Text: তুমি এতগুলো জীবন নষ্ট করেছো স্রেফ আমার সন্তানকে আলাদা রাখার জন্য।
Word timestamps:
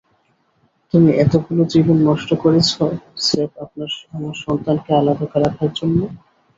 তুমি 0.93 1.09
এতগুলো 1.23 1.61
জীবন 1.73 1.97
নষ্ট 2.09 2.29
করেছো 2.43 2.81
স্রেফ 3.19 3.51
আমার 4.11 4.35
সন্তানকে 4.43 4.91
আলাদা 4.99 5.25
রাখার 5.37 5.71
জন্য। 5.79 5.99